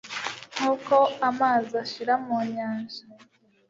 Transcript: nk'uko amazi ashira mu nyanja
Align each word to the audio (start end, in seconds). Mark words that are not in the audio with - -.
nk'uko 0.53 0.95
amazi 1.29 1.73
ashira 1.83 2.13
mu 2.25 2.37
nyanja 2.53 3.01